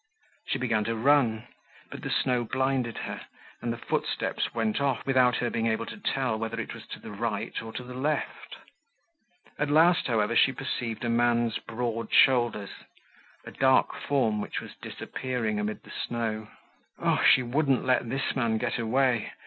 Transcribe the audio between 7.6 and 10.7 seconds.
or to the left. At last, however, she